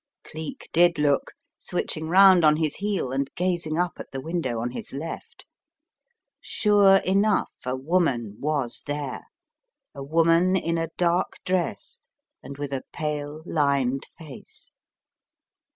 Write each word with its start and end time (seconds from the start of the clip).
Cleek 0.23 0.67
did 0.73 0.97
look, 0.97 1.33
switching 1.59 2.07
round 2.07 2.43
on 2.43 2.55
his 2.57 2.77
heel, 2.77 3.11
and 3.11 3.29
gazing 3.35 3.77
up 3.77 3.99
at 3.99 4.09
the 4.11 4.19
window 4.19 4.59
on 4.59 4.71
his 4.71 4.93
left. 4.93 5.45
Sure 6.39 6.95
enough, 7.05 7.51
a 7.67 7.75
woman 7.75 8.35
was 8.39 8.81
there, 8.87 9.27
a 9.93 10.01
woman 10.01 10.55
in 10.55 10.79
a 10.79 10.89
dark 10.97 11.33
dress 11.45 11.99
and 12.41 12.57
with 12.57 12.73
a 12.73 12.81
pale, 12.91 13.43
lined 13.45 14.07
face. 14.17 14.71